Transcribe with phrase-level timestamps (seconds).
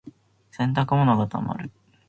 [0.49, 1.69] 洗濯物が溜まる。